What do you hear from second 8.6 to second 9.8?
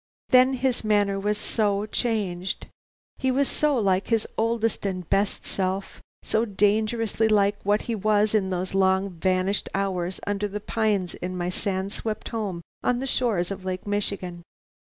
long vanished